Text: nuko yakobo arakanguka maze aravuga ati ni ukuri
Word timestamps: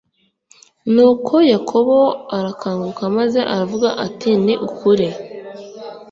nuko 0.93 1.33
yakobo 1.53 1.97
arakanguka 2.37 3.03
maze 3.17 3.39
aravuga 3.53 3.89
ati 4.05 4.29
ni 4.45 4.53
ukuri 4.67 5.07